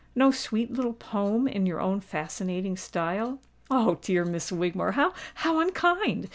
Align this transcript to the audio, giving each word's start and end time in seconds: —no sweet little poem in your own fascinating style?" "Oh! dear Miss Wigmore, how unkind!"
—no 0.15 0.31
sweet 0.31 0.71
little 0.73 0.93
poem 0.95 1.47
in 1.47 1.67
your 1.67 1.79
own 1.79 1.99
fascinating 1.99 2.75
style?" 2.75 3.39
"Oh! 3.69 3.99
dear 4.01 4.25
Miss 4.25 4.51
Wigmore, 4.51 4.93
how 4.93 5.13
unkind!" 5.59 6.27